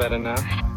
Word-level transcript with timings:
better 0.00 0.18
now? 0.18 0.69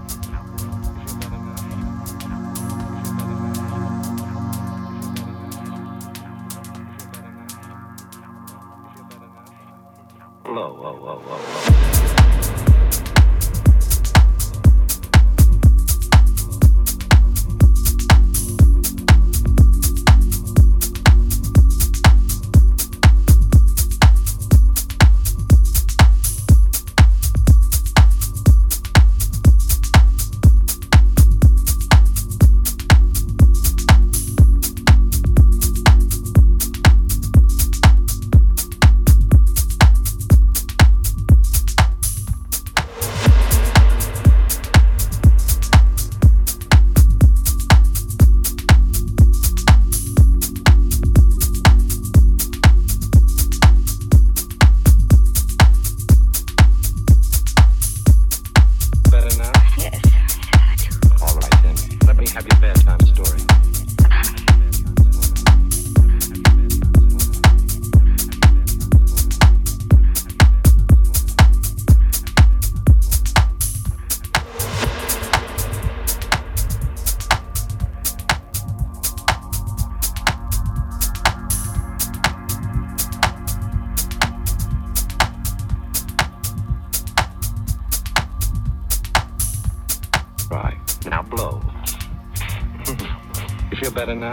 You 93.73 93.79
feel 93.79 93.91
better 93.91 94.13
now? 94.13 94.31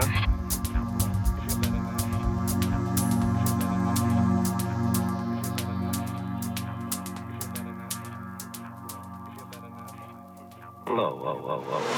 Whoa, 10.85 11.15
whoa, 11.15 11.35
whoa, 11.41 11.61
whoa. 11.61 11.90